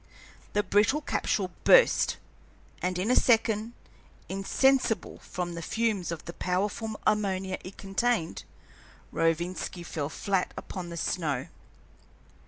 The 0.53 0.63
brittle 0.63 1.01
capsule 1.01 1.51
burst, 1.63 2.17
and 2.81 2.97
in 2.97 3.11
a 3.11 3.15
second, 3.15 3.73
insensible 4.29 5.19
from 5.19 5.53
the 5.53 5.61
fumes 5.61 6.11
of 6.11 6.25
the 6.25 6.33
powerful 6.33 6.99
ammonia 7.05 7.59
it 7.63 7.77
contained, 7.77 8.43
Rovinski 9.13 9.83
fell 9.85 10.09
flat 10.09 10.55
upon 10.57 10.89
the 10.89 10.97
snow. 10.97 11.49